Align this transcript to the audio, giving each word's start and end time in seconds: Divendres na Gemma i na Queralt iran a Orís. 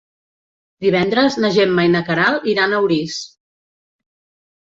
Divendres 0.85 1.35
na 1.43 1.51
Gemma 1.57 1.85
i 1.87 1.91
na 1.95 2.01
Queralt 2.09 2.49
iran 2.53 2.73
a 2.73 2.79
Orís. 2.87 3.17